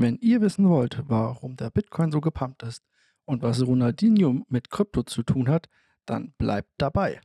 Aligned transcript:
Wenn 0.00 0.16
ihr 0.18 0.40
wissen 0.40 0.68
wollt, 0.68 1.02
warum 1.08 1.56
der 1.56 1.70
Bitcoin 1.70 2.12
so 2.12 2.20
gepumpt 2.20 2.62
ist 2.62 2.84
und 3.24 3.42
was 3.42 3.66
Ronaldinho 3.66 4.44
mit 4.48 4.70
Krypto 4.70 5.02
zu 5.02 5.24
tun 5.24 5.48
hat, 5.48 5.68
dann 6.06 6.34
bleibt 6.38 6.70
dabei. 6.78 7.20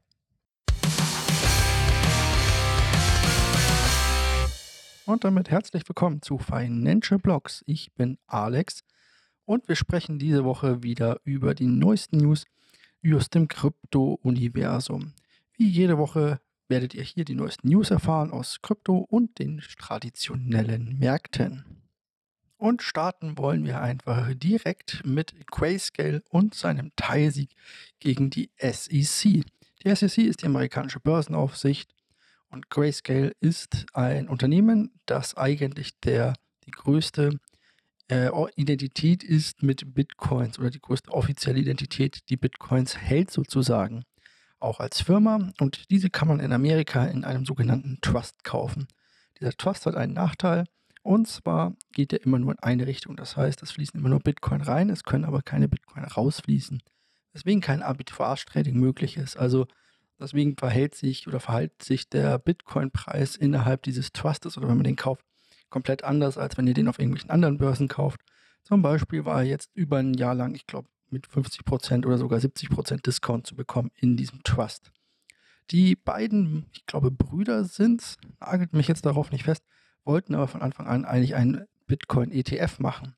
Und 5.05 5.23
damit 5.23 5.51
herzlich 5.51 5.88
willkommen 5.88 6.23
zu 6.23 6.39
Financial 6.39 7.20
Blogs. 7.20 7.62
Ich 7.67 7.94
bin 7.94 8.18
Alex 8.25 8.84
und 9.46 9.68
wir 9.68 9.76
sprechen 9.76 10.18
diese 10.18 10.44
Woche 10.44 10.82
wieder 10.82 11.20
über 11.26 11.54
die 11.54 11.68
neuesten 11.68 12.18
News 12.18 12.46
aus 13.08 13.30
dem 13.30 13.48
Krypto-Universum. 13.48 15.14
Wie 15.55 15.70
jede 15.70 16.00
Woche 16.00 16.42
werdet 16.68 16.96
ihr 16.96 17.04
hier 17.04 17.24
die 17.24 17.36
neuesten 17.36 17.68
News 17.68 17.92
erfahren 17.92 18.32
aus 18.32 18.64
Krypto 18.64 18.98
und 18.98 19.38
den 19.38 19.62
traditionellen 19.78 20.98
Märkten. 20.98 21.82
Und 22.64 22.82
starten 22.82 23.38
wollen 23.38 23.66
wir 23.66 23.82
einfach 23.82 24.34
direkt 24.35 25.05
mit 25.05 25.34
Grayscale 25.48 26.23
und 26.30 26.55
seinem 26.55 26.94
Teilsieg 26.95 27.49
gegen 27.99 28.30
die 28.30 28.52
SEC. 28.58 29.44
Die 29.84 29.94
SEC 29.94 30.20
ist 30.20 30.44
die 30.44 30.45
amerikanische 30.45 31.02
Börsenaufsicht 31.02 31.94
und 32.48 32.70
Grayscale 32.70 33.34
ist 33.41 33.86
ein 33.91 34.30
Unternehmen, 34.30 34.98
das 35.05 35.36
eigentlich 35.36 35.99
der, 35.99 36.36
die 36.66 36.72
größte 36.72 37.38
äh, 38.09 38.30
Identität 38.55 39.25
ist 39.25 39.61
mit 39.61 39.94
Bitcoins 39.94 40.58
oder 40.58 40.70
die 40.70 40.80
größte 40.80 41.11
offizielle 41.11 41.59
Identität, 41.59 42.30
die 42.30 42.38
Bitcoins 42.38 42.95
hält 42.95 43.30
sozusagen 43.30 44.05
auch 44.61 44.80
als 44.80 45.02
Firma 45.02 45.52
und 45.59 45.91
diese 45.91 46.09
kann 46.09 46.30
man 46.30 46.39
in 46.39 46.53
Amerika 46.53 47.08
in 47.08 47.25
einem 47.25 47.45
sogenannten 47.45 48.00
Trust 48.00 48.45
kaufen. 48.45 48.88
Dieser 49.41 49.52
Trust 49.52 49.86
hat 49.86 49.95
einen 49.95 50.14
Nachteil 50.14 50.64
und 51.03 51.27
zwar 51.27 51.75
geht 51.91 52.13
er 52.13 52.23
immer 52.23 52.39
nur 52.39 52.53
in 52.53 52.59
eine 52.59 52.88
Richtung. 52.88 53.17
Das 53.17 53.35
heißt, 53.35 53.61
es 53.61 53.71
fließen 53.71 53.99
immer 53.99 54.09
nur 54.09 54.21
Bitcoin 54.21 54.61
rein, 54.61 54.89
es 54.89 55.03
können 55.03 55.25
aber 55.25 55.41
keine 55.41 55.67
Bitcoin 55.67 56.05
rausfließen. 56.05 56.81
Deswegen 57.33 57.61
kein 57.61 57.81
Arbitrage-Trading 57.81 58.80
möglich 58.80 59.17
ist. 59.17 59.38
Also 59.38 59.67
deswegen 60.19 60.55
verhält 60.55 60.95
sich 60.95 61.28
oder 61.28 61.41
verhält 61.41 61.83
sich 61.83 62.09
der 62.09 62.39
Bitcoin-Preis 62.39 63.36
innerhalb 63.36 63.83
dieses 63.83 64.13
Trustes 64.13 64.58
oder 64.58 64.69
wenn 64.69 64.78
man 64.78 64.86
den 64.86 64.95
kauft, 64.95 65.25
komplett 65.69 66.05
anders, 66.05 66.38
als 66.38 66.58
wenn 66.58 66.67
ihr 66.67 66.73
den 66.73 66.88
auf 66.88 67.00
irgendwelchen 67.00 67.31
anderen 67.31 67.58
Börsen 67.58 67.89
kauft. 67.89 68.22
Zum 68.63 68.81
Beispiel 68.81 69.25
war 69.25 69.39
er 69.41 69.47
jetzt 69.47 69.72
über 69.73 69.97
ein 69.97 70.13
Jahr 70.13 70.35
lang, 70.35 70.56
ich 70.56 70.67
glaube, 70.67 70.88
mit 71.09 71.28
50% 71.28 72.06
oder 72.06 72.17
sogar 72.17 72.39
70% 72.39 73.03
Discount 73.03 73.45
zu 73.45 73.56
bekommen 73.56 73.91
in 73.95 74.16
diesem 74.16 74.41
Trust. 74.44 74.91
Die 75.69 75.95
beiden, 75.95 76.67
ich 76.73 76.85
glaube, 76.85 77.11
Brüder 77.11 77.66
sind, 77.66 78.17
nagelt 78.39 78.73
mich 78.73 78.88
jetzt 78.88 79.06
darauf 79.06 79.31
nicht 79.31 79.44
fest, 79.44 79.63
wollten 80.06 80.36
aber 80.36 80.48
von 80.48 80.62
Anfang 80.62 80.88
an 80.88 81.06
eigentlich 81.06 81.36
einen 81.36 81.66
Bitcoin-ETF 81.88 82.80
machen. 82.80 83.16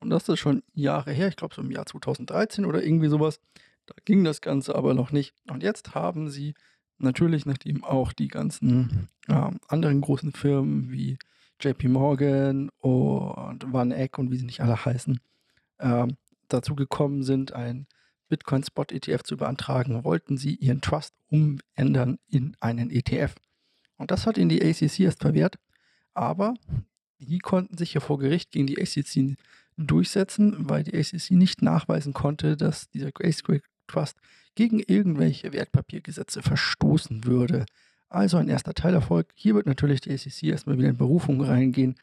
Und 0.00 0.10
das 0.10 0.28
ist 0.28 0.38
schon 0.38 0.62
Jahre 0.74 1.12
her, 1.12 1.28
ich 1.28 1.36
glaube 1.36 1.54
so 1.54 1.62
im 1.62 1.70
Jahr 1.70 1.86
2013 1.86 2.64
oder 2.64 2.82
irgendwie 2.82 3.08
sowas. 3.08 3.40
Da 3.86 3.94
ging 4.04 4.22
das 4.22 4.40
Ganze 4.40 4.74
aber 4.74 4.94
noch 4.94 5.10
nicht. 5.10 5.34
Und 5.50 5.62
jetzt 5.62 5.94
haben 5.94 6.28
sie 6.28 6.54
natürlich, 6.98 7.46
nachdem 7.46 7.84
auch 7.84 8.12
die 8.12 8.28
ganzen 8.28 9.08
äh, 9.28 9.50
anderen 9.66 10.00
großen 10.00 10.32
Firmen 10.32 10.92
wie 10.92 11.18
JP 11.60 11.88
Morgan 11.88 12.70
und 12.78 13.72
Van 13.72 13.90
Eck 13.90 14.18
und 14.18 14.30
wie 14.30 14.36
sie 14.36 14.46
nicht 14.46 14.60
alle 14.60 14.84
heißen, 14.84 15.20
äh, 15.78 16.06
dazu 16.48 16.76
gekommen 16.76 17.22
sind, 17.22 17.52
ein 17.52 17.86
Bitcoin 18.28 18.62
Spot 18.62 18.84
ETF 18.88 19.22
zu 19.22 19.36
beantragen, 19.36 20.04
wollten 20.04 20.36
sie 20.36 20.54
ihren 20.54 20.80
Trust 20.80 21.14
umändern 21.30 22.18
in 22.28 22.56
einen 22.60 22.90
ETF. 22.90 23.34
Und 23.96 24.10
das 24.10 24.26
hat 24.26 24.38
ihnen 24.38 24.50
die 24.50 24.62
ACC 24.62 25.00
erst 25.00 25.22
verwehrt, 25.22 25.58
aber 26.18 26.54
die 27.20 27.38
konnten 27.38 27.76
sich 27.76 27.94
ja 27.94 28.00
vor 28.00 28.18
Gericht 28.18 28.50
gegen 28.50 28.66
die 28.66 28.80
ACC 28.80 29.36
durchsetzen, 29.76 30.68
weil 30.68 30.82
die 30.82 30.96
ACC 30.96 31.30
nicht 31.30 31.62
nachweisen 31.62 32.12
konnte, 32.12 32.56
dass 32.56 32.90
dieser 32.90 33.12
Grayscale 33.12 33.62
Trust 33.86 34.18
gegen 34.54 34.80
irgendwelche 34.80 35.52
Wertpapiergesetze 35.52 36.42
verstoßen 36.42 37.24
würde. 37.24 37.64
Also 38.08 38.36
ein 38.36 38.48
erster 38.48 38.74
Teilerfolg. 38.74 39.28
Hier 39.34 39.54
wird 39.54 39.66
natürlich 39.66 40.00
die 40.00 40.10
ACC 40.10 40.42
erstmal 40.44 40.78
wieder 40.78 40.88
in 40.88 40.96
Berufung 40.96 41.40
reingehen. 41.40 41.94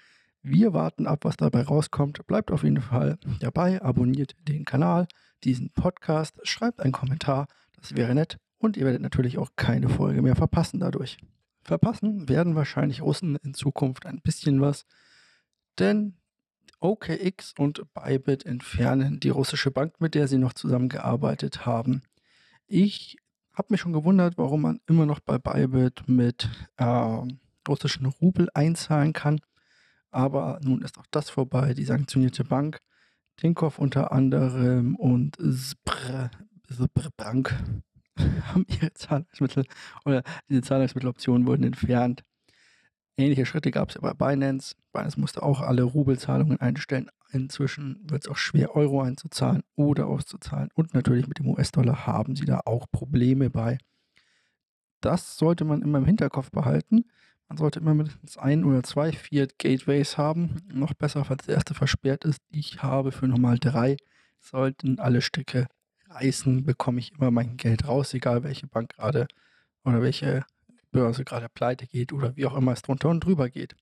Wir 0.41 0.73
warten 0.73 1.07
ab, 1.07 1.25
was 1.25 1.37
dabei 1.37 1.63
rauskommt. 1.63 2.25
Bleibt 2.27 2.51
auf 2.51 2.63
jeden 2.63 2.81
Fall 2.81 3.17
dabei, 3.39 3.81
abonniert 3.81 4.35
den 4.47 4.63
Kanal, 4.63 5.07
diesen 5.43 5.71
Podcast, 5.71 6.39
schreibt 6.43 6.81
einen 6.81 6.93
Kommentar, 6.93 7.47
das 7.77 7.95
wäre 7.95 8.15
nett 8.15 8.37
und 8.57 8.77
ihr 8.77 8.85
werdet 8.85 9.01
natürlich 9.01 9.37
auch 9.37 9.51
keine 9.55 9.89
Folge 9.89 10.21
mehr 10.21 10.35
verpassen 10.35 10.79
dadurch. 10.79 11.17
Verpassen 11.65 12.29
werden 12.29 12.55
wahrscheinlich 12.55 13.01
Russen 13.01 13.37
in 13.37 13.55
Zukunft 13.55 14.05
ein 14.05 14.21
bisschen 14.21 14.61
was, 14.61 14.85
denn 15.79 16.15
OKX 16.79 17.55
und 17.57 17.81
Bybit 17.95 18.45
entfernen 18.45 19.19
die 19.19 19.29
russische 19.29 19.71
Bank, 19.71 19.99
mit 19.99 20.13
der 20.13 20.27
sie 20.27 20.37
noch 20.37 20.53
zusammengearbeitet 20.53 21.65
haben. 21.65 22.03
Ich 22.67 23.17
habe 23.55 23.69
mich 23.71 23.81
schon 23.81 23.93
gewundert, 23.93 24.37
warum 24.37 24.61
man 24.61 24.79
immer 24.87 25.07
noch 25.07 25.19
bei 25.19 25.39
Bybit 25.39 26.07
mit 26.07 26.49
äh, 26.77 27.17
russischen 27.67 28.05
Rubel 28.05 28.49
einzahlen 28.53 29.13
kann. 29.13 29.39
Aber 30.11 30.59
nun 30.63 30.83
ist 30.83 30.99
auch 30.99 31.07
das 31.09 31.31
vorbei. 31.31 31.73
Die 31.73 31.85
sanktionierte 31.85 32.43
Bank, 32.43 32.79
Tinkoff 33.37 33.79
unter 33.79 34.11
anderem 34.11 34.95
und 34.95 35.37
Spr, 35.37 36.29
Spr 36.69 37.09
Bank 37.17 37.55
haben 38.53 38.65
ihre 38.67 38.93
Zahlungsmittel 38.93 39.65
oder 40.05 40.23
diese 40.49 40.61
Zahlungsmitteloptionen 40.61 41.47
wurden 41.47 41.63
entfernt. 41.63 42.23
Ähnliche 43.17 43.45
Schritte 43.45 43.71
gab 43.71 43.89
es 43.89 43.97
bei 43.97 44.13
Binance. 44.13 44.75
Binance 44.91 45.19
musste 45.19 45.41
auch 45.41 45.61
alle 45.61 45.83
Rubelzahlungen 45.83 46.59
einstellen. 46.59 47.09
Inzwischen 47.31 47.99
wird 48.09 48.23
es 48.23 48.29
auch 48.29 48.37
schwer, 48.37 48.75
Euro 48.75 49.01
einzuzahlen 49.01 49.63
oder 49.75 50.07
auszuzahlen. 50.07 50.69
Und 50.73 50.93
natürlich 50.93 51.27
mit 51.27 51.39
dem 51.39 51.47
US-Dollar 51.47 52.05
haben 52.05 52.35
sie 52.35 52.45
da 52.45 52.61
auch 52.65 52.87
Probleme 52.91 53.49
bei. 53.49 53.77
Das 55.01 55.37
sollte 55.37 55.65
man 55.65 55.81
immer 55.81 55.99
im 55.99 56.05
Hinterkopf 56.05 56.51
behalten. 56.51 57.05
Man 57.47 57.57
sollte 57.57 57.79
immer 57.79 57.93
mindestens 57.93 58.37
ein 58.37 58.63
oder 58.63 58.83
zwei 58.83 59.11
Fiat 59.11 59.59
Gateways 59.59 60.17
haben. 60.17 60.61
Noch 60.73 60.93
besser, 60.93 61.23
falls 61.25 61.45
der 61.45 61.55
erste 61.55 61.73
versperrt 61.73 62.25
ist. 62.25 62.41
Ich 62.49 62.81
habe 62.81 63.11
für 63.11 63.27
normal 63.27 63.59
drei. 63.59 63.97
Sollten 64.39 64.99
alle 64.99 65.21
Stücke 65.21 65.67
reißen, 66.15 66.65
bekomme 66.65 66.99
ich 66.99 67.13
immer 67.13 67.31
mein 67.31 67.57
Geld 67.57 67.87
raus, 67.87 68.13
egal 68.13 68.43
welche 68.43 68.67
Bank 68.67 68.95
gerade 68.95 69.27
oder 69.83 70.01
welche 70.01 70.45
Börse 70.91 71.25
gerade 71.25 71.49
pleite 71.49 71.87
geht 71.87 72.13
oder 72.13 72.35
wie 72.35 72.45
auch 72.45 72.55
immer 72.55 72.71
es 72.71 72.81
drunter 72.81 73.09
und 73.09 73.23
drüber 73.23 73.49
geht. 73.49 73.75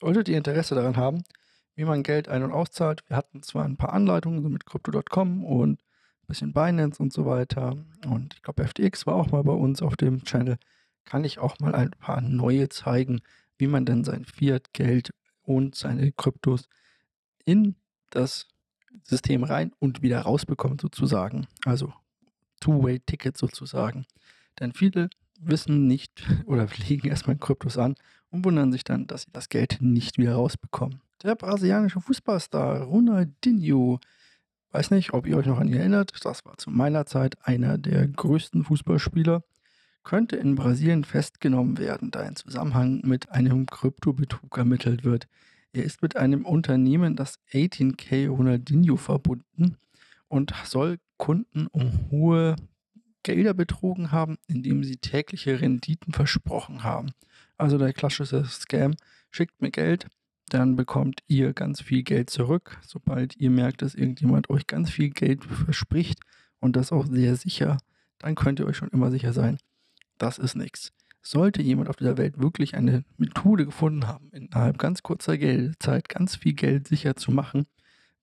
Solltet 0.00 0.28
ihr 0.28 0.38
Interesse 0.38 0.74
daran 0.74 0.96
haben, 0.96 1.22
wie 1.76 1.84
man 1.84 2.02
Geld 2.02 2.28
ein- 2.28 2.42
und 2.42 2.52
auszahlt, 2.52 3.04
wir 3.08 3.16
hatten 3.16 3.42
zwar 3.42 3.64
ein 3.64 3.76
paar 3.76 3.92
Anleitungen 3.92 4.42
so 4.42 4.48
mit 4.48 4.66
Crypto.com 4.66 5.44
und 5.44 5.80
ein 5.80 6.26
bisschen 6.26 6.52
Binance 6.52 7.02
und 7.02 7.12
so 7.12 7.26
weiter 7.26 7.76
und 8.06 8.34
ich 8.34 8.42
glaube 8.42 8.66
FTX 8.66 9.06
war 9.06 9.14
auch 9.14 9.30
mal 9.30 9.44
bei 9.44 9.52
uns 9.52 9.82
auf 9.82 9.96
dem 9.96 10.24
Channel 10.24 10.58
kann 11.04 11.24
ich 11.24 11.38
auch 11.38 11.58
mal 11.60 11.74
ein 11.74 11.90
paar 11.90 12.20
neue 12.20 12.68
zeigen, 12.68 13.20
wie 13.58 13.66
man 13.66 13.84
dann 13.84 14.04
sein 14.04 14.24
Fiat-Geld 14.24 15.12
und 15.42 15.74
seine 15.74 16.12
Kryptos 16.12 16.68
in 17.44 17.76
das 18.10 18.48
System 19.02 19.44
rein 19.44 19.72
und 19.78 20.02
wieder 20.02 20.20
rausbekommt 20.20 20.80
sozusagen. 20.80 21.46
Also 21.64 21.92
Two-Way-Ticket 22.60 23.36
sozusagen. 23.36 24.06
Denn 24.60 24.72
viele 24.72 25.10
wissen 25.40 25.86
nicht 25.86 26.22
oder 26.46 26.66
legen 26.88 27.08
erstmal 27.08 27.36
Kryptos 27.36 27.78
an 27.78 27.94
und 28.30 28.44
wundern 28.44 28.72
sich 28.72 28.84
dann, 28.84 29.06
dass 29.06 29.22
sie 29.22 29.32
das 29.32 29.48
Geld 29.48 29.78
nicht 29.80 30.18
wieder 30.18 30.34
rausbekommen. 30.34 31.00
Der 31.22 31.34
brasilianische 31.34 32.00
Fußballstar 32.00 32.82
Ronaldinho, 32.82 33.98
weiß 34.72 34.90
nicht, 34.90 35.14
ob 35.14 35.26
ihr 35.26 35.36
euch 35.36 35.46
noch 35.46 35.58
an 35.58 35.68
ihn 35.68 35.74
erinnert, 35.74 36.12
das 36.22 36.44
war 36.44 36.58
zu 36.58 36.70
meiner 36.70 37.06
Zeit 37.06 37.36
einer 37.46 37.78
der 37.78 38.06
größten 38.06 38.64
Fußballspieler 38.64 39.42
könnte 40.04 40.36
in 40.36 40.54
Brasilien 40.54 41.02
festgenommen 41.02 41.78
werden, 41.78 42.10
da 42.10 42.20
ein 42.20 42.36
Zusammenhang 42.36 43.00
mit 43.04 43.30
einem 43.30 43.66
Kryptobetrug 43.66 44.56
ermittelt 44.56 45.02
wird. 45.02 45.26
Er 45.74 45.82
ist 45.82 46.02
mit 46.02 46.16
einem 46.16 46.46
Unternehmen, 46.46 47.16
das 47.16 47.40
18K 47.52 48.28
Ronaldinho 48.28 48.96
verbunden 48.96 49.76
und 50.28 50.54
soll 50.64 50.98
Kunden 51.16 51.66
um 51.66 52.10
hohe 52.12 52.54
Gelder 53.24 53.54
betrogen 53.54 54.12
haben, 54.12 54.36
indem 54.46 54.84
sie 54.84 54.98
tägliche 54.98 55.60
Renditen 55.60 56.12
versprochen 56.12 56.84
haben. 56.84 57.10
Also 57.58 57.76
der 57.76 57.92
klassische 57.92 58.44
Scam, 58.44 58.94
schickt 59.32 59.60
mir 59.60 59.72
Geld, 59.72 60.06
dann 60.48 60.76
bekommt 60.76 61.24
ihr 61.26 61.52
ganz 61.52 61.80
viel 61.80 62.04
Geld 62.04 62.30
zurück, 62.30 62.78
sobald 62.86 63.36
ihr 63.36 63.50
merkt, 63.50 63.82
dass 63.82 63.96
irgendjemand 63.96 64.50
euch 64.50 64.68
ganz 64.68 64.90
viel 64.90 65.10
Geld 65.10 65.44
verspricht 65.44 66.20
und 66.60 66.76
das 66.76 66.92
auch 66.92 67.06
sehr 67.06 67.34
sicher, 67.34 67.78
dann 68.18 68.36
könnt 68.36 68.60
ihr 68.60 68.66
euch 68.66 68.76
schon 68.76 68.90
immer 68.90 69.10
sicher 69.10 69.32
sein, 69.32 69.58
das 70.18 70.38
ist 70.38 70.54
nichts. 70.54 70.92
Sollte 71.26 71.62
jemand 71.62 71.88
auf 71.88 71.96
dieser 71.96 72.18
Welt 72.18 72.38
wirklich 72.38 72.74
eine 72.74 73.04
Methode 73.16 73.64
gefunden 73.64 74.06
haben, 74.06 74.30
innerhalb 74.32 74.78
ganz 74.78 75.02
kurzer 75.02 75.38
Zeit 75.78 76.08
ganz 76.08 76.36
viel 76.36 76.52
Geld 76.52 76.86
sicher 76.86 77.16
zu 77.16 77.32
machen, 77.32 77.66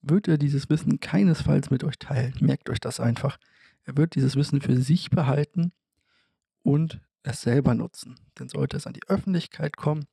wird 0.03 0.27
er 0.27 0.37
dieses 0.37 0.69
Wissen 0.69 0.99
keinesfalls 0.99 1.71
mit 1.71 1.83
euch 1.83 1.97
teilen. 1.97 2.33
Merkt 2.39 2.69
euch 2.69 2.79
das 2.79 2.99
einfach. 2.99 3.37
Er 3.85 3.97
wird 3.97 4.15
dieses 4.15 4.35
Wissen 4.35 4.61
für 4.61 4.77
sich 4.77 5.09
behalten 5.09 5.71
und 6.61 7.01
es 7.23 7.41
selber 7.41 7.73
nutzen. 7.73 8.19
Denn 8.37 8.49
sollte 8.49 8.77
es 8.77 8.87
an 8.87 8.93
die 8.93 9.07
Öffentlichkeit 9.07 9.77
kommen, 9.77 10.05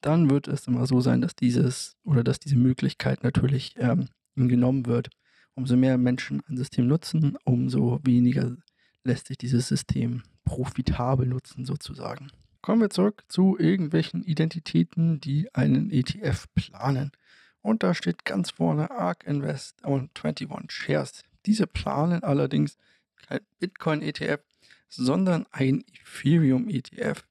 dann 0.00 0.30
wird 0.30 0.46
es 0.46 0.66
immer 0.68 0.86
so 0.86 1.00
sein, 1.00 1.20
dass 1.20 1.34
dieses 1.34 1.96
oder 2.04 2.22
dass 2.22 2.38
diese 2.38 2.56
Möglichkeit 2.56 3.24
natürlich 3.24 3.74
ähm, 3.78 4.06
genommen 4.36 4.86
wird. 4.86 5.10
Umso 5.54 5.76
mehr 5.76 5.98
Menschen 5.98 6.40
ein 6.48 6.56
System 6.56 6.86
nutzen, 6.86 7.36
umso 7.44 7.98
weniger 8.04 8.56
lässt 9.02 9.26
sich 9.26 9.38
dieses 9.38 9.66
System 9.66 10.22
profitabel 10.48 11.26
nutzen 11.26 11.66
sozusagen. 11.66 12.32
Kommen 12.62 12.80
wir 12.80 12.90
zurück 12.90 13.22
zu 13.28 13.56
irgendwelchen 13.58 14.24
Identitäten, 14.24 15.20
die 15.20 15.54
einen 15.54 15.90
ETF 15.90 16.46
planen. 16.54 17.12
Und 17.60 17.82
da 17.82 17.94
steht 17.94 18.24
ganz 18.24 18.50
vorne 18.50 18.90
ARK 18.90 19.26
Invest 19.26 19.84
und 19.84 20.10
21 20.24 20.72
Shares. 20.72 21.22
Diese 21.44 21.66
planen 21.66 22.22
allerdings 22.22 22.78
kein 23.26 23.40
Bitcoin-ETF, 23.58 24.40
sondern 24.88 25.46
ein 25.50 25.84
Ethereum-ETF. 25.92 27.24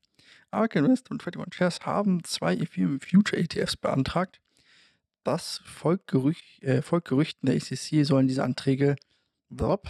ARK 0.51 0.75
Invest 0.75 1.09
und 1.09 1.21
21 1.21 1.55
Shares 1.55 1.79
haben 1.85 2.23
zwei 2.23 2.53
Ethereum 2.53 2.99
Future 3.01 3.41
ETFs 3.41 3.75
beantragt. 3.75 4.39
Das 5.23 5.61
folgt, 5.65 6.07
Gerüch, 6.07 6.59
äh, 6.61 6.81
folgt 6.81 7.09
Gerüchten 7.09 7.47
der 7.47 7.55
ECC, 7.55 8.05
sollen 8.05 8.27
diese 8.27 8.43
Anträge, 8.43 8.95
blop, 9.49 9.89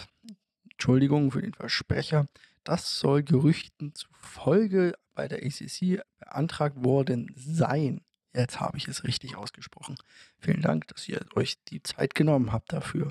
Entschuldigung 0.72 1.32
für 1.32 1.42
den 1.42 1.54
Versprecher, 1.54 2.28
das 2.68 3.00
soll 3.00 3.24
Gerüchten 3.24 3.96
zufolge 3.96 4.94
bei 5.16 5.30
der 5.30 5.46
ECC 5.46 6.02
beantragt 6.20 6.84
worden 6.84 7.32
sein. 7.36 8.02
Jetzt 8.34 8.60
habe 8.60 8.78
ich 8.78 8.88
es 8.90 9.06
richtig 9.06 9.38
ausgesprochen. 9.38 9.96
Vielen 10.38 10.62
Dank, 10.62 10.88
dass 10.90 11.08
ihr 11.08 11.26
euch 11.36 11.56
die 11.70 11.82
Zeit 11.82 12.14
genommen 12.14 12.52
habt 12.52 12.74
dafür. 12.74 13.10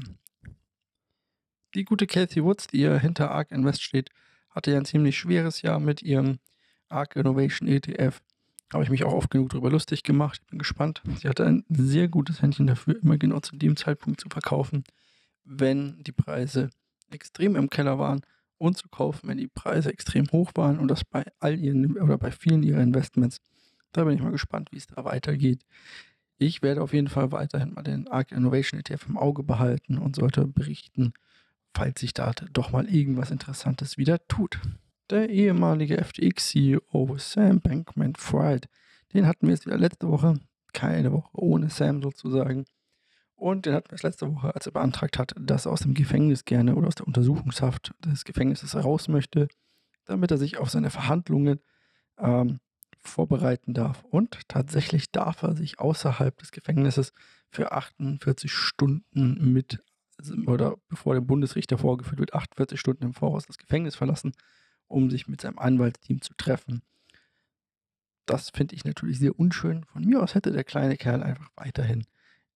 Die 1.75 1.85
gute 1.85 2.07
Cathy 2.07 2.45
Woods, 2.45 2.67
die 2.67 2.79
hier 2.79 2.99
hinter 2.99 3.31
ARK 3.31 3.51
Invest 3.51 3.83
steht, 3.83 4.11
hatte 4.51 4.73
ja 4.73 4.77
ein 4.77 4.85
ziemlich 4.85 5.19
schweres 5.19 5.63
Jahr 5.63 5.81
mit 5.81 6.03
ihrem 6.03 6.39
ARK 6.89 7.17
Innovation 7.17 7.67
ETF. 7.67 8.21
Habe 8.73 8.85
ich 8.85 8.91
mich 8.91 9.05
auch 9.05 9.15
oft 9.15 9.31
genug 9.31 9.51
darüber 9.51 9.71
lustig 9.71 10.03
gemacht. 10.03 10.41
Ich 10.43 10.51
bin 10.51 10.59
gespannt. 10.59 11.03
Sie 11.19 11.29
hatte 11.29 11.47
ein 11.47 11.65
sehr 11.69 12.09
gutes 12.09 12.43
Händchen 12.43 12.67
dafür, 12.67 13.01
immer 13.03 13.17
genau 13.17 13.41
zu 13.41 13.57
dem 13.57 13.77
Zeitpunkt 13.77 14.21
zu 14.21 14.29
verkaufen, 14.29 14.85
wenn 15.45 16.03
die 16.03 16.13
Preise 16.13 16.69
extrem 17.11 17.57
im 17.57 17.71
Keller 17.71 17.99
waren 17.99 18.21
und 18.59 18.77
zu 18.77 18.89
kaufen, 18.89 19.29
wenn 19.29 19.39
die 19.39 19.49
Preise 19.49 19.93
extrem 19.93 20.27
hoch 20.33 20.53
waren 20.55 20.79
und 20.79 20.89
das 20.89 21.05
bei 21.05 21.25
all 21.41 21.59
ihren 21.59 21.97
oder 21.99 22.19
bei 22.19 22.31
vielen 22.31 22.63
ihrer 22.63 22.81
Investments. 22.81 23.39
Da 23.93 24.05
bin 24.05 24.15
ich 24.15 24.23
mal 24.23 24.33
gespannt, 24.33 24.73
wie 24.73 24.79
es 24.79 24.87
da 24.87 25.05
weitergeht. 25.05 25.65
Ich 26.39 26.61
werde 26.63 26.83
auf 26.83 26.93
jeden 26.93 27.09
Fall 27.09 27.33
weiterhin 27.33 27.73
mal 27.73 27.83
den 27.83 28.09
ARK 28.09 28.33
Innovation 28.33 28.81
ETF 28.81 29.07
im 29.09 29.17
Auge 29.17 29.43
behalten 29.43 29.97
und 29.97 30.17
sollte 30.17 30.47
berichten, 30.47 31.15
falls 31.75 32.01
sich 32.01 32.13
da 32.13 32.33
doch 32.53 32.73
mal 32.73 32.89
irgendwas 32.89 33.31
Interessantes 33.31 33.97
wieder 33.97 34.19
tut. 34.29 34.61
Der 35.09 35.31
ehemalige 35.31 36.03
FTX-CEO 36.03 37.17
Sam 37.19 37.61
Bankman-Fried, 37.61 38.69
den 39.15 39.27
hatten 39.27 39.47
wir 39.47 39.55
jetzt 39.55 39.67
wieder 39.67 39.79
letzte 39.79 40.09
Woche, 40.09 40.39
keine 40.73 41.13
Woche 41.13 41.31
ohne 41.33 41.71
Sam 41.71 42.03
sozusagen. 42.03 42.67
Und 43.37 43.67
den 43.67 43.75
hatten 43.75 43.91
wir 43.91 43.99
letzte 44.03 44.35
Woche, 44.35 44.55
als 44.55 44.67
er 44.67 44.73
beantragt 44.73 45.19
hat, 45.19 45.35
dass 45.39 45.67
er 45.67 45.73
aus 45.73 45.81
dem 45.81 45.93
Gefängnis 45.93 46.47
gerne 46.47 46.75
oder 46.75 46.89
aus 46.89 46.95
der 46.95 47.07
Untersuchungshaft 47.07 47.93
des 48.05 48.25
Gefängnisses 48.25 48.75
raus 48.75 49.09
möchte, 49.09 49.49
damit 50.07 50.31
er 50.31 50.39
sich 50.39 50.57
auf 50.57 50.71
seine 50.71 50.89
Verhandlungen 50.89 51.61
ähm, 52.19 52.61
vorbereiten 53.03 53.75
darf. 53.75 54.03
Und 54.05 54.49
tatsächlich 54.49 55.13
darf 55.13 55.43
er 55.43 55.55
sich 55.55 55.79
außerhalb 55.79 56.37
des 56.39 56.51
Gefängnisses 56.51 57.13
für 57.51 57.73
48 57.73 58.51
Stunden 58.51 59.53
mit, 59.53 59.85
oder 60.47 60.77
bevor 60.89 61.15
der 61.15 61.21
Bundesrichter 61.21 61.77
vorgeführt 61.77 62.19
wird, 62.19 62.35
48 62.35 62.81
Stunden 62.81 63.05
im 63.05 63.15
Voraus 63.15 63.47
das 63.47 63.59
Gefängnis 63.59 63.97
verlassen, 63.97 64.33
um 64.89 65.11
sich 65.11 65.29
mit 65.29 65.43
seinem 65.43 65.59
Anwaltsteam 65.59 66.23
zu 66.23 66.33
treffen. 66.39 66.83
Das 68.25 68.49
finde 68.49 68.75
ich 68.75 68.85
natürlich 68.85 69.19
sehr 69.19 69.39
unschön. 69.39 69.85
Von 69.85 70.05
mir 70.05 70.23
aus 70.23 70.35
hätte 70.35 70.53
der 70.53 70.65
kleine 70.65 70.97
Kerl 70.97 71.23
einfach 71.23 71.49
weiterhin 71.55 72.07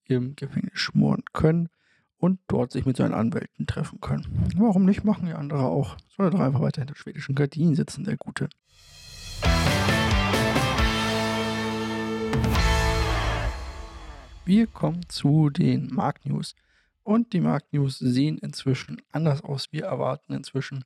im 0.05 0.37
Gefängnis 0.37 0.79
schmoren 0.79 1.23
können 1.33 1.69
und 2.17 2.41
dort 2.49 2.73
sich 2.73 2.87
mit 2.87 2.97
seinen 2.97 3.15
Anwälten 3.15 3.67
treffen 3.67 4.01
können. 4.01 4.51
Warum 4.57 4.85
nicht? 4.85 5.05
Machen 5.05 5.27
die 5.27 5.33
andere 5.33 5.63
auch. 5.63 5.97
Soll 6.17 6.27
er 6.27 6.31
doch 6.31 6.41
einfach 6.41 6.61
weiter 6.61 6.83
hinter 6.83 6.97
schwedischen 6.97 7.35
Gardinen 7.35 7.75
sitzen, 7.75 8.05
der 8.05 8.17
Gute. 8.17 8.49
Wir 14.45 14.67
kommen 14.67 15.09
zu 15.09 15.51
den 15.51 15.95
Marktnews. 15.95 16.55
Und 17.03 17.33
die 17.33 17.41
Marktnews 17.41 17.99
sehen 17.99 18.39
inzwischen 18.39 19.01
anders 19.13 19.43
aus. 19.43 19.69
Wir 19.71 19.85
erwarten 19.85 20.33
inzwischen 20.33 20.85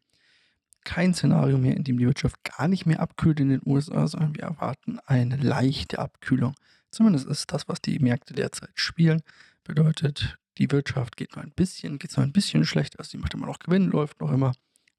kein 0.85 1.15
Szenario 1.15 1.59
mehr, 1.59 1.77
in 1.77 1.83
dem 1.83 1.99
die 1.99 2.07
Wirtschaft 2.07 2.45
gar 2.45 2.69
nicht 2.69 2.87
mehr 2.87 3.01
abkühlt 3.01 3.41
in 3.41 3.49
den 3.49 3.63
USA, 3.65 4.07
sondern 4.07 4.35
wir 4.37 4.45
erwarten 4.45 4.99
eine 5.07 5.37
leichte 5.37 5.99
Abkühlung. 5.99 6.55
Zumindest 6.95 7.27
ist 7.27 7.53
das, 7.53 7.67
was 7.67 7.81
die 7.81 7.99
Märkte 7.99 8.35
derzeit 8.35 8.71
spielen. 8.77 9.23
Bedeutet, 9.65 10.39
die 10.59 10.71
Wirtschaft 10.71 11.17
geht 11.17 11.35
nur 11.35 11.45
ein 11.45 11.51
bisschen, 11.51 11.99
geht 11.99 12.13
zwar 12.13 12.23
ein 12.23 12.33
bisschen 12.33 12.65
schlechter, 12.65 13.01
also 13.01 13.11
sie 13.11 13.19
macht 13.19 13.35
immer 13.35 13.47
noch 13.47 13.59
Gewinn, 13.59 13.91
läuft 13.91 14.21
noch 14.21 14.31
immer, 14.31 14.53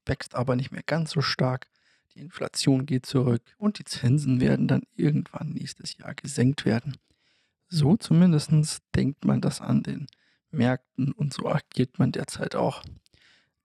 wächst 0.04 0.34
aber 0.34 0.56
nicht 0.56 0.72
mehr 0.72 0.82
ganz 0.82 1.12
so 1.12 1.22
stark. 1.22 1.68
Die 2.14 2.20
Inflation 2.20 2.84
geht 2.84 3.06
zurück 3.06 3.40
und 3.56 3.78
die 3.78 3.84
Zinsen 3.84 4.42
werden 4.42 4.68
dann 4.68 4.82
irgendwann 4.94 5.54
nächstes 5.54 5.96
Jahr 5.96 6.14
gesenkt 6.14 6.66
werden. 6.66 6.98
So 7.68 7.96
zumindest 7.96 8.50
denkt 8.94 9.24
man 9.24 9.40
das 9.40 9.62
an 9.62 9.82
den 9.82 10.06
Märkten 10.50 11.12
und 11.12 11.32
so 11.32 11.48
agiert 11.48 11.98
man 11.98 12.12
derzeit 12.12 12.56
auch. 12.56 12.82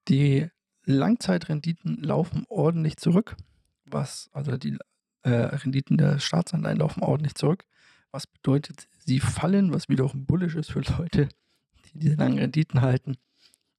Die 0.08 0.48
Langzeitrenditen 0.86 2.02
laufen 2.02 2.46
ordentlich 2.48 2.96
zurück, 2.96 3.36
was 3.84 4.30
also 4.32 4.56
die 4.56 4.78
äh, 5.24 5.30
Renditen 5.30 5.98
der 5.98 6.20
Staatsanleihen 6.20 6.80
laufen 6.80 7.04
ordentlich 7.04 7.36
zurück 7.36 7.66
was 8.12 8.28
bedeutet, 8.28 8.88
sie 9.06 9.20
fallen, 9.20 9.74
was 9.74 9.90
wiederum 9.90 10.26
bullisch 10.26 10.56
ist 10.56 10.72
für 10.72 10.82
Leute, 10.82 11.30
die 11.94 12.00
diese 12.00 12.16
langen 12.16 12.40
Renditen 12.40 12.82
halten. 12.82 13.18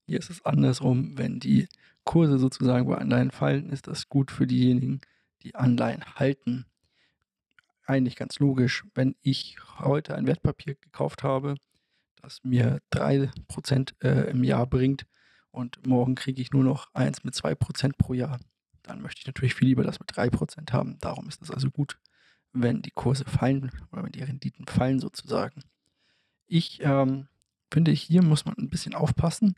Hier 0.06 0.19
ist 0.19 0.31
es 0.31 0.44
andersrum, 0.44 1.17
wenn 1.17 1.40
die 1.40 1.69
Kurse 2.05 2.38
sozusagen 2.38 2.87
bei 2.87 2.99
Anleihen 2.99 3.31
fallen, 3.31 3.70
ist 3.70 3.87
das 3.87 4.08
gut 4.08 4.31
für 4.31 4.46
diejenigen, 4.46 5.00
die 5.43 5.55
Anleihen 5.55 6.05
halten. 6.17 6.67
Eigentlich 7.84 8.17
ganz 8.17 8.38
logisch, 8.38 8.84
wenn 8.94 9.14
ich 9.23 9.56
heute 9.79 10.14
ein 10.14 10.26
Wertpapier 10.26 10.75
gekauft 10.76 11.23
habe, 11.23 11.56
das 12.20 12.40
mir 12.43 12.81
3% 12.93 13.94
äh, 14.02 14.31
im 14.31 14.44
Jahr 14.44 14.67
bringt 14.67 15.06
und 15.50 15.87
morgen 15.87 16.14
kriege 16.14 16.40
ich 16.40 16.52
nur 16.52 16.64
noch 16.64 16.88
1 16.94 17.25
mit 17.25 17.35
2% 17.35 17.93
pro 17.99 18.14
Jahr, 18.14 18.38
dann 18.82 19.02
möchte 19.02 19.20
ich 19.20 19.26
natürlich 19.26 19.55
viel 19.55 19.69
lieber 19.69 19.85
das 19.85 20.00
mit 20.00 20.11
3% 20.11 20.73
haben. 20.73 20.99
Darum 21.00 21.28
ist 21.28 21.43
es 21.43 21.50
also 21.50 21.70
gut, 21.70 21.99
wenn 22.52 22.82
die 22.82 22.90
Kurse 22.90 23.25
fallen 23.25 23.70
oder 23.90 24.04
wenn 24.04 24.12
die 24.12 24.22
Renditen 24.22 24.66
fallen 24.66 25.00
sozusagen. 25.00 25.62
Ich 26.46 26.81
ähm, 26.82 27.28
finde, 27.70 27.90
hier 27.93 28.22
muss 28.22 28.44
man 28.44 28.54
ein 28.58 28.69
bisschen 28.69 28.94
aufpassen. 28.94 29.54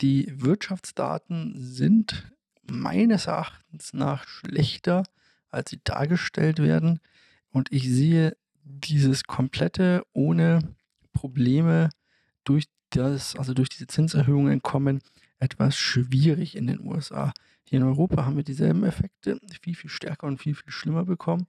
Die 0.00 0.32
Wirtschaftsdaten 0.40 1.54
sind 1.56 2.32
meines 2.62 3.26
Erachtens 3.26 3.92
nach 3.92 4.26
schlechter, 4.26 5.02
als 5.48 5.70
sie 5.70 5.80
dargestellt 5.84 6.58
werden. 6.58 7.00
Und 7.50 7.70
ich 7.70 7.88
sehe 7.88 8.36
dieses 8.64 9.24
komplette 9.24 10.04
ohne 10.12 10.60
Probleme 11.12 11.90
durch 12.44 12.64
das, 12.90 13.36
also 13.36 13.52
durch 13.52 13.68
diese 13.68 13.86
Zinserhöhungen 13.86 14.62
kommen, 14.62 15.02
etwas 15.38 15.76
schwierig 15.76 16.56
in 16.56 16.66
den 16.66 16.80
USA. 16.80 17.34
Hier 17.64 17.80
in 17.80 17.86
Europa 17.86 18.24
haben 18.24 18.36
wir 18.36 18.44
dieselben 18.44 18.84
Effekte 18.84 19.38
viel, 19.60 19.74
viel 19.74 19.90
stärker 19.90 20.26
und 20.26 20.38
viel, 20.38 20.54
viel 20.54 20.72
schlimmer 20.72 21.04
bekommen 21.04 21.46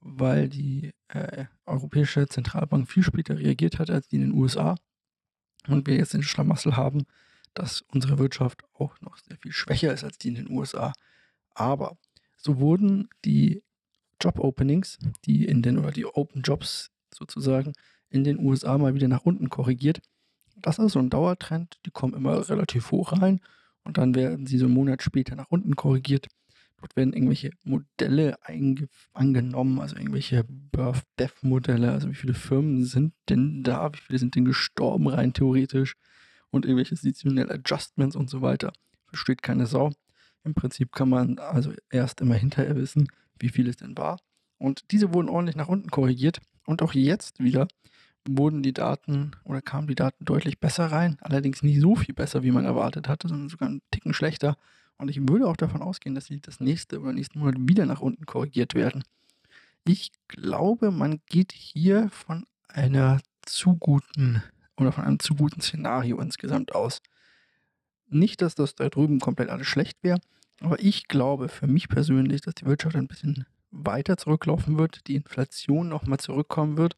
weil 0.00 0.48
die 0.48 0.92
äh, 1.08 1.44
Europäische 1.66 2.26
Zentralbank 2.26 2.88
viel 2.90 3.02
später 3.02 3.38
reagiert 3.38 3.78
hat 3.78 3.90
als 3.90 4.08
die 4.08 4.16
in 4.16 4.22
den 4.22 4.32
USA 4.32 4.76
und 5.68 5.86
wir 5.86 5.96
jetzt 5.96 6.14
den 6.14 6.22
Schlamassel 6.22 6.76
haben, 6.76 7.04
dass 7.54 7.82
unsere 7.92 8.18
Wirtschaft 8.18 8.62
auch 8.74 9.00
noch 9.00 9.16
sehr 9.18 9.36
viel 9.36 9.52
schwächer 9.52 9.92
ist 9.92 10.04
als 10.04 10.18
die 10.18 10.28
in 10.28 10.34
den 10.36 10.50
USA. 10.50 10.92
Aber 11.54 11.96
so 12.36 12.58
wurden 12.58 13.08
die 13.24 13.62
Job-Openings, 14.20 14.98
die 15.24 15.44
in 15.44 15.62
den 15.62 15.78
oder 15.78 15.92
die 15.92 16.06
Open 16.06 16.42
Jobs 16.42 16.90
sozusagen 17.12 17.72
in 18.08 18.24
den 18.24 18.38
USA 18.38 18.78
mal 18.78 18.94
wieder 18.94 19.08
nach 19.08 19.24
unten 19.24 19.50
korrigiert. 19.50 20.00
Das 20.56 20.78
ist 20.78 20.92
so 20.92 20.98
ein 20.98 21.10
Dauertrend, 21.10 21.78
die 21.86 21.90
kommen 21.90 22.14
immer 22.14 22.48
relativ 22.48 22.90
hoch 22.90 23.12
rein 23.12 23.40
und 23.84 23.98
dann 23.98 24.14
werden 24.14 24.46
sie 24.46 24.58
so 24.58 24.66
einen 24.66 24.74
Monat 24.74 25.02
später 25.02 25.36
nach 25.36 25.50
unten 25.50 25.76
korrigiert. 25.76 26.28
Dort 26.80 26.96
werden 26.96 27.12
irgendwelche 27.12 27.50
Modelle 27.62 28.38
angenommen, 29.12 29.80
also 29.80 29.96
irgendwelche 29.96 30.44
Birth-Death-Modelle. 30.44 31.92
Also 31.92 32.08
wie 32.08 32.14
viele 32.14 32.34
Firmen 32.34 32.84
sind 32.84 33.12
denn 33.28 33.62
da? 33.62 33.92
Wie 33.92 33.98
viele 33.98 34.18
sind 34.18 34.34
denn 34.34 34.44
gestorben 34.44 35.08
rein 35.08 35.32
theoretisch? 35.32 35.94
Und 36.50 36.64
irgendwelche 36.64 36.96
Seasonal 36.96 37.52
Adjustments 37.52 38.16
und 38.16 38.30
so 38.30 38.42
weiter. 38.42 38.72
Versteht 39.06 39.42
keine 39.42 39.66
Sau. 39.66 39.92
Im 40.42 40.54
Prinzip 40.54 40.92
kann 40.92 41.10
man 41.10 41.38
also 41.38 41.72
erst 41.90 42.20
immer 42.20 42.34
hinterher 42.34 42.76
wissen, 42.76 43.08
wie 43.38 43.50
viel 43.50 43.68
es 43.68 43.76
denn 43.76 43.96
war. 43.96 44.18
Und 44.58 44.90
diese 44.90 45.12
wurden 45.12 45.28
ordentlich 45.28 45.56
nach 45.56 45.68
unten 45.68 45.90
korrigiert. 45.90 46.40
Und 46.66 46.82
auch 46.82 46.94
jetzt 46.94 47.40
wieder 47.42 47.68
wurden 48.28 48.62
die 48.62 48.72
Daten 48.72 49.32
oder 49.44 49.62
kamen 49.62 49.88
die 49.88 49.94
Daten 49.94 50.24
deutlich 50.24 50.60
besser 50.60 50.86
rein. 50.86 51.18
Allerdings 51.20 51.62
nicht 51.62 51.80
so 51.80 51.94
viel 51.94 52.14
besser, 52.14 52.42
wie 52.42 52.50
man 52.50 52.64
erwartet 52.64 53.08
hatte, 53.08 53.28
sondern 53.28 53.48
sogar 53.48 53.68
einen 53.68 53.82
Ticken 53.90 54.12
schlechter. 54.14 54.56
Und 55.00 55.08
ich 55.08 55.26
würde 55.26 55.48
auch 55.48 55.56
davon 55.56 55.80
ausgehen, 55.80 56.14
dass 56.14 56.26
sie 56.26 56.40
das 56.40 56.60
nächste 56.60 57.00
oder 57.00 57.14
nächsten 57.14 57.38
Monat 57.38 57.54
wieder 57.58 57.86
nach 57.86 58.02
unten 58.02 58.26
korrigiert 58.26 58.74
werden. 58.74 59.02
Ich 59.86 60.12
glaube, 60.28 60.90
man 60.90 61.22
geht 61.26 61.52
hier 61.52 62.10
von 62.10 62.44
einer 62.68 63.18
zu 63.40 63.76
guten 63.76 64.42
oder 64.76 64.92
von 64.92 65.04
einem 65.04 65.18
zu 65.18 65.34
guten 65.34 65.62
Szenario 65.62 66.20
insgesamt 66.20 66.74
aus. 66.74 67.00
Nicht, 68.08 68.42
dass 68.42 68.54
das 68.54 68.74
da 68.74 68.90
drüben 68.90 69.20
komplett 69.20 69.48
alles 69.48 69.66
schlecht 69.66 69.96
wäre, 70.02 70.20
aber 70.60 70.78
ich 70.80 71.08
glaube 71.08 71.48
für 71.48 71.66
mich 71.66 71.88
persönlich, 71.88 72.42
dass 72.42 72.56
die 72.56 72.66
Wirtschaft 72.66 72.96
ein 72.96 73.08
bisschen 73.08 73.46
weiter 73.70 74.18
zurücklaufen 74.18 74.78
wird, 74.78 75.06
die 75.06 75.14
Inflation 75.14 75.88
nochmal 75.88 76.18
zurückkommen 76.18 76.76
wird, 76.76 76.94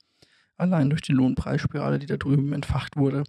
allein 0.57 0.91
durch 0.91 1.03
die 1.03 1.13
Lohnpreisspirale, 1.13 2.01
die 2.01 2.07
da 2.07 2.17
drüben 2.17 2.53
entfacht 2.53 2.97
wurde. 2.97 3.23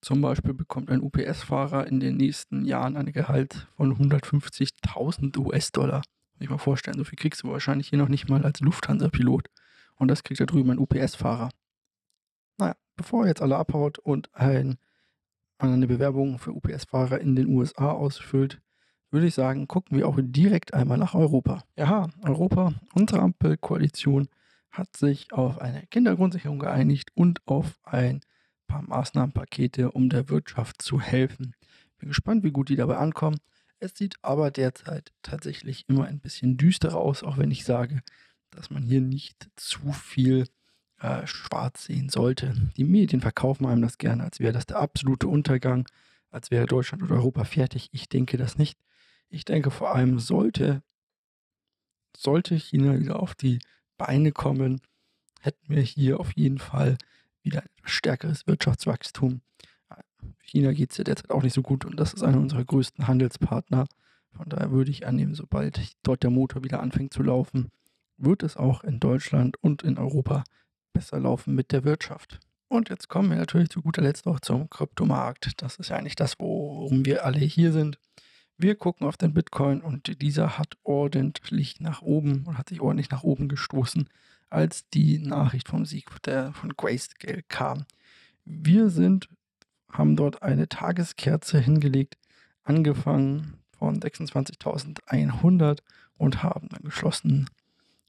Zum 0.00 0.22
Beispiel 0.22 0.54
bekommt 0.54 0.90
ein 0.90 1.02
UPS-Fahrer 1.02 1.86
in 1.86 2.00
den 2.00 2.16
nächsten 2.16 2.64
Jahren 2.64 2.96
ein 2.96 3.12
Gehalt 3.12 3.68
von 3.76 3.94
150.000 3.94 5.36
US-Dollar. 5.38 5.98
Muss 5.98 6.40
ich 6.40 6.48
mal 6.48 6.58
vorstellen, 6.58 6.96
so 6.96 7.04
viel 7.04 7.18
kriegst 7.18 7.42
du 7.42 7.48
wahrscheinlich 7.48 7.88
hier 7.88 7.98
noch 7.98 8.08
nicht 8.08 8.28
mal 8.28 8.42
als 8.44 8.60
Lufthansa-Pilot. 8.60 9.48
Und 9.96 10.08
das 10.08 10.22
kriegt 10.22 10.40
da 10.40 10.46
drüben 10.46 10.70
ein 10.70 10.78
UPS-Fahrer. 10.78 11.50
Naja, 12.56 12.74
bevor 12.96 13.26
jetzt 13.26 13.42
alle 13.42 13.56
abhaut 13.56 13.98
und 13.98 14.34
ein, 14.34 14.78
eine 15.58 15.86
Bewerbung 15.86 16.38
für 16.38 16.52
UPS-Fahrer 16.52 17.20
in 17.20 17.36
den 17.36 17.48
USA 17.48 17.90
ausfüllt, 17.90 18.62
würde 19.10 19.26
ich 19.26 19.34
sagen, 19.34 19.68
gucken 19.68 19.98
wir 19.98 20.08
auch 20.08 20.18
direkt 20.18 20.72
einmal 20.72 20.96
nach 20.96 21.14
Europa. 21.14 21.64
Ja, 21.76 22.08
Europa, 22.22 22.72
unsere 22.94 23.20
Ampelkoalition 23.20 24.28
hat 24.70 24.96
sich 24.96 25.32
auf 25.32 25.60
eine 25.60 25.86
Kindergrundsicherung 25.88 26.60
geeinigt 26.60 27.10
und 27.14 27.46
auf 27.46 27.78
ein 27.82 28.20
paar 28.70 28.82
Maßnahmenpakete, 28.82 29.90
um 29.90 30.08
der 30.08 30.28
Wirtschaft 30.28 30.80
zu 30.80 31.00
helfen. 31.00 31.54
Bin 31.98 32.08
gespannt, 32.08 32.44
wie 32.44 32.52
gut 32.52 32.68
die 32.68 32.76
dabei 32.76 32.96
ankommen. 32.96 33.38
Es 33.80 33.96
sieht 33.96 34.16
aber 34.22 34.50
derzeit 34.50 35.12
tatsächlich 35.22 35.88
immer 35.88 36.04
ein 36.04 36.20
bisschen 36.20 36.56
düsterer 36.56 36.96
aus, 36.96 37.22
auch 37.22 37.36
wenn 37.36 37.50
ich 37.50 37.64
sage, 37.64 38.02
dass 38.50 38.70
man 38.70 38.82
hier 38.82 39.00
nicht 39.00 39.48
zu 39.56 39.92
viel 39.92 40.46
äh, 41.00 41.26
schwarz 41.26 41.84
sehen 41.84 42.08
sollte. 42.08 42.54
Die 42.76 42.84
Medien 42.84 43.20
verkaufen 43.20 43.66
einem 43.66 43.82
das 43.82 43.98
gerne, 43.98 44.22
als 44.22 44.38
wäre 44.38 44.52
das 44.52 44.66
der 44.66 44.78
absolute 44.78 45.28
Untergang, 45.28 45.88
als 46.30 46.50
wäre 46.50 46.66
Deutschland 46.66 47.02
oder 47.02 47.16
Europa 47.16 47.44
fertig. 47.44 47.88
Ich 47.92 48.08
denke 48.08 48.36
das 48.36 48.56
nicht. 48.56 48.78
Ich 49.28 49.44
denke 49.44 49.70
vor 49.70 49.94
allem 49.94 50.18
sollte, 50.18 50.82
sollte 52.16 52.54
China 52.56 52.98
wieder 52.98 53.20
auf 53.20 53.34
die 53.34 53.60
Beine 53.96 54.32
kommen, 54.32 54.80
hätten 55.40 55.74
wir 55.74 55.82
hier 55.82 56.20
auf 56.20 56.32
jeden 56.32 56.58
Fall 56.58 56.98
wieder 57.42 57.62
stärkeres 57.82 58.46
Wirtschaftswachstum. 58.46 59.40
China 60.42 60.72
geht 60.72 60.90
es 60.90 60.98
ja 60.98 61.04
derzeit 61.04 61.30
auch 61.30 61.42
nicht 61.42 61.54
so 61.54 61.62
gut 61.62 61.84
und 61.84 61.98
das 61.98 62.12
ist 62.12 62.22
einer 62.22 62.38
unserer 62.38 62.64
größten 62.64 63.06
Handelspartner. 63.06 63.86
Von 64.32 64.48
daher 64.48 64.70
würde 64.70 64.90
ich 64.90 65.06
annehmen, 65.06 65.34
sobald 65.34 65.80
dort 66.02 66.22
der 66.22 66.30
Motor 66.30 66.64
wieder 66.64 66.80
anfängt 66.80 67.12
zu 67.12 67.22
laufen, 67.22 67.70
wird 68.16 68.42
es 68.42 68.56
auch 68.56 68.84
in 68.84 69.00
Deutschland 69.00 69.56
und 69.62 69.82
in 69.82 69.98
Europa 69.98 70.44
besser 70.92 71.18
laufen 71.18 71.54
mit 71.54 71.72
der 71.72 71.84
Wirtschaft. 71.84 72.38
Und 72.68 72.88
jetzt 72.88 73.08
kommen 73.08 73.30
wir 73.30 73.36
natürlich 73.36 73.70
zu 73.70 73.82
guter 73.82 74.02
Letzt 74.02 74.26
auch 74.26 74.38
zum 74.40 74.70
Kryptomarkt. 74.70 75.60
Das 75.62 75.76
ist 75.76 75.88
ja 75.90 75.96
eigentlich 75.96 76.14
das, 76.14 76.38
worum 76.38 77.04
wir 77.04 77.24
alle 77.24 77.40
hier 77.40 77.72
sind. 77.72 77.98
Wir 78.56 78.76
gucken 78.76 79.06
auf 79.06 79.16
den 79.16 79.32
Bitcoin 79.32 79.80
und 79.80 80.20
dieser 80.20 80.58
hat 80.58 80.76
ordentlich 80.84 81.80
nach 81.80 82.02
oben 82.02 82.44
und 82.46 82.58
hat 82.58 82.68
sich 82.68 82.80
ordentlich 82.80 83.10
nach 83.10 83.22
oben 83.22 83.48
gestoßen, 83.48 84.08
als 84.50 84.86
die 84.90 85.18
Nachricht 85.18 85.68
vom 85.68 85.86
Sieg 85.86 86.10
der, 86.24 86.52
von 86.52 86.76
Grayscale 86.76 87.42
kam. 87.48 87.86
Wir 88.44 88.90
sind, 88.90 89.28
haben 89.90 90.16
dort 90.16 90.42
eine 90.42 90.68
Tageskerze 90.68 91.60
hingelegt, 91.60 92.18
angefangen 92.64 93.54
von 93.78 94.00
26.100 94.00 95.78
und 96.16 96.42
haben 96.42 96.68
dann 96.68 96.82
geschlossen 96.82 97.48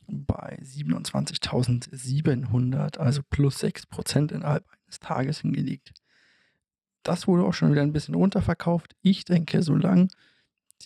bei 0.08 0.58
27.700, 0.62 2.98
also 2.98 3.22
plus 3.30 3.64
6% 3.64 4.34
innerhalb 4.34 4.66
eines 4.86 5.00
Tages 5.00 5.42
hingelegt. 5.42 5.94
Das 7.04 7.28
wurde 7.28 7.44
auch 7.44 7.54
schon 7.54 7.72
wieder 7.72 7.82
ein 7.82 7.94
bisschen 7.94 8.16
runterverkauft. 8.16 8.96
Ich 9.02 9.26
denke, 9.26 9.64
solange 9.64 10.08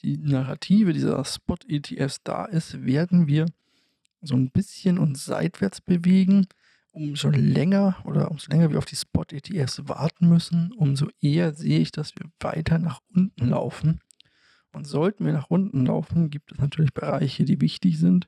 die 0.04 0.18
Narrative 0.18 0.94
dieser 0.94 1.24
Spot-ETFs 1.26 2.22
da 2.24 2.46
ist, 2.46 2.86
werden 2.86 3.28
wir 3.28 3.48
so 4.26 4.36
ein 4.36 4.52
bisschen 4.52 4.98
uns 4.98 5.26
seitwärts 5.26 5.82
bewegen. 5.82 6.48
Umso 6.92 7.30
länger 7.30 7.98
oder 8.06 8.32
umso 8.32 8.50
länger 8.50 8.72
wir 8.72 8.78
auf 8.78 8.86
die 8.86 8.96
Spot-ETFs 8.96 9.88
warten 9.88 10.30
müssen, 10.30 10.72
umso 10.72 11.10
eher 11.20 11.54
sehe 11.54 11.80
ich, 11.80 11.92
dass 11.92 12.16
wir 12.16 12.30
weiter 12.40 12.80
nach 12.80 13.02
unten 13.14 13.50
laufen. 13.50 14.00
Und 14.72 14.88
sollten 14.88 15.26
wir 15.26 15.34
nach 15.34 15.50
unten 15.50 15.86
laufen, 15.86 16.30
gibt 16.30 16.52
es 16.52 16.58
natürlich 16.58 16.94
Bereiche, 16.94 17.44
die 17.44 17.60
wichtig 17.62 17.98
sind. 18.00 18.28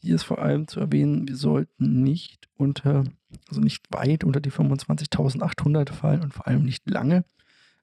Hier 0.00 0.14
ist 0.14 0.22
vor 0.22 0.38
allem 0.38 0.68
zu 0.68 0.80
erwähnen, 0.80 1.26
wir 1.26 1.36
sollten 1.36 2.02
nicht 2.02 2.48
unter, 2.54 3.04
also 3.48 3.60
nicht 3.60 3.86
weit 3.90 4.22
unter 4.24 4.40
die 4.40 4.52
25.800 4.52 5.92
fallen 5.92 6.22
und 6.22 6.32
vor 6.32 6.46
allem 6.46 6.64
nicht 6.64 6.88
lange. 6.88 7.24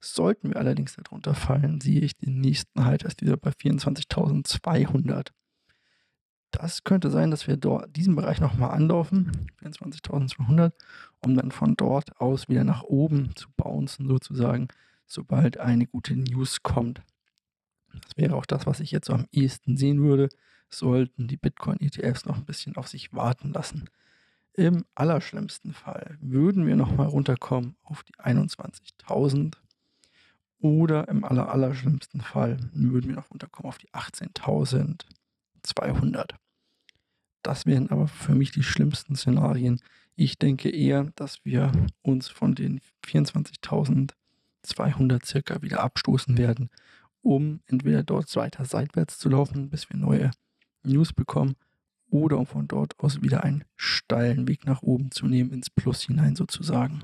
Sollten 0.02 0.50
wir 0.50 0.58
allerdings 0.58 0.96
darunter 0.96 1.34
fallen, 1.34 1.82
sehe 1.82 2.02
ich 2.02 2.16
den 2.16 2.40
nächsten 2.40 2.86
halt 2.86 3.04
erst 3.04 3.22
wieder 3.22 3.38
bei 3.38 3.50
24.200. 3.50 5.30
Das 6.58 6.86
könnte 6.86 7.12
sein, 7.12 7.32
dass 7.32 7.48
wir 7.48 7.58
dort 7.58 7.94
diesen 7.96 8.16
Bereich 8.16 8.40
nochmal 8.40 8.72
anlaufen, 8.72 9.32
24.200, 9.62 10.72
um 11.24 11.36
dann 11.36 11.52
von 11.52 11.76
dort 11.76 12.20
aus 12.22 12.48
wieder 12.48 12.64
nach 12.64 12.84
oben 12.84 13.36
zu 13.36 13.50
bouncen, 13.58 14.08
sozusagen, 14.08 14.70
sobald 15.06 15.58
eine 15.58 15.86
gute 15.86 16.16
News 16.16 16.64
kommt. 16.64 17.02
Das 17.94 18.16
wäre 18.16 18.36
auch 18.36 18.46
das, 18.46 18.66
was 18.66 18.80
ich 18.80 18.92
jetzt 18.92 19.08
so 19.08 19.14
am 19.14 19.26
ehesten 19.32 19.76
sehen 19.76 20.02
würde, 20.02 20.30
sollten 20.70 21.28
die 21.28 21.38
Bitcoin-ETFs 21.38 22.26
noch 22.26 22.38
ein 22.38 22.46
bisschen 22.46 22.78
auf 22.78 22.88
sich 22.88 23.14
warten 23.14 23.52
lassen. 23.52 23.90
Im 24.54 24.86
allerschlimmsten 24.96 25.74
Fall 25.74 26.18
würden 26.22 26.66
wir 26.66 26.78
nochmal 26.78 27.08
runterkommen 27.08 27.76
auf 27.84 28.04
die 28.04 28.16
21.000 28.16 29.56
oder 30.60 31.10
im 31.10 31.26
aller, 31.26 31.50
allerschlimmsten 31.50 32.22
Fall 32.22 32.58
würden 32.74 33.10
wir 33.10 33.18
noch 33.18 33.30
runterkommen 33.30 33.70
auf 33.70 33.78
die 33.78 33.90
18.200. 33.90 36.36
Das 37.46 37.66
wären 37.68 37.92
aber 37.92 38.08
für 38.08 38.34
mich 38.34 38.50
die 38.50 38.64
schlimmsten 38.64 39.16
Szenarien. 39.16 39.80
Ich 40.16 40.40
denke 40.40 40.72
eher, 40.72 41.12
dass 41.16 41.46
wir 41.46 41.72
uns 42.02 42.28
von 42.28 42.56
den 42.56 42.82
24.200 43.06 45.24
circa 45.24 45.62
wieder 45.62 45.82
abstoßen 45.82 46.40
werden, 46.40 46.72
um 47.22 47.60
entweder 47.68 48.02
dort 48.02 48.36
weiter 48.36 48.66
seitwärts 48.66 49.20
zu 49.20 49.30
laufen, 49.30 49.70
bis 49.70 49.92
wir 49.92 49.98
neue 49.98 50.32
News 50.82 51.14
bekommen, 51.14 51.54
oder 52.10 52.40
um 52.40 52.48
von 52.48 52.68
dort 52.68 53.00
aus 53.00 53.22
wieder 53.22 53.44
einen 53.44 53.64
steilen 53.76 54.48
Weg 54.48 54.66
nach 54.66 54.82
oben 54.82 55.12
zu 55.12 55.28
nehmen, 55.28 55.52
ins 55.52 55.70
Plus 55.70 56.02
hinein 56.02 56.36
sozusagen. 56.36 57.04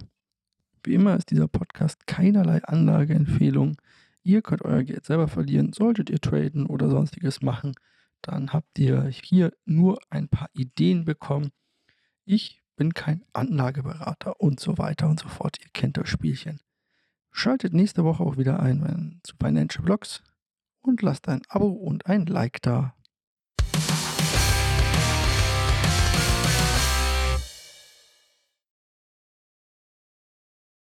Wie 0.84 0.96
immer 0.96 1.18
ist 1.18 1.30
dieser 1.30 1.48
Podcast 1.48 2.08
keinerlei 2.08 2.64
Anlageempfehlung. 2.64 3.78
Ihr 4.24 4.42
könnt 4.42 4.64
euer 4.64 4.82
Geld 4.82 5.06
selber 5.06 5.28
verlieren. 5.28 5.72
Solltet 5.72 6.10
ihr 6.10 6.20
traden 6.20 6.66
oder 6.66 6.90
sonstiges 6.90 7.44
machen, 7.44 7.76
dann 8.22 8.54
habt 8.54 8.78
ihr 8.80 9.06
hier 9.08 9.54
nur 9.66 10.00
ein 10.10 10.30
paar 10.30 10.50
Ideen 10.54 11.06
bekommen. 11.06 11.52
Ich 12.26 12.62
bin 12.76 12.94
kein 12.94 13.24
Anlageberater 13.34 14.40
und 14.40 14.60
so 14.60 14.78
weiter 14.78 15.08
und 15.08 15.20
so 15.20 15.28
fort. 15.28 15.58
Ihr 15.62 15.70
kennt 15.74 15.98
das 15.98 16.10
Spielchen. 16.10 16.62
Schaltet 17.32 17.74
nächste 17.74 18.04
Woche 18.04 18.24
auch 18.24 18.38
wieder 18.38 18.60
ein 18.60 19.20
zu 19.24 19.36
Financial 19.38 19.84
Blogs 19.84 20.24
und 20.82 21.02
lasst 21.02 21.30
ein 21.30 21.42
Abo 21.48 21.68
und 21.68 22.08
ein 22.08 22.26
Like 22.26 22.62
da. 22.62 22.96